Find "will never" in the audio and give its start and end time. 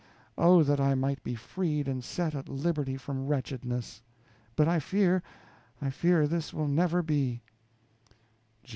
6.51-7.03